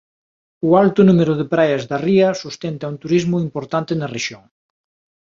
[0.67, 4.43] O alto número de praias da ría sustenta un turismo importante na rexión.